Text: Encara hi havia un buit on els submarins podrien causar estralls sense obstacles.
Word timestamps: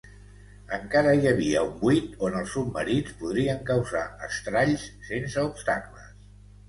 Encara 0.75 1.11
hi 1.17 1.27
havia 1.31 1.59
un 1.67 1.75
buit 1.81 2.15
on 2.29 2.37
els 2.41 2.55
submarins 2.57 3.13
podrien 3.21 3.61
causar 3.71 4.03
estralls 4.29 4.87
sense 5.11 5.45
obstacles. 5.51 6.09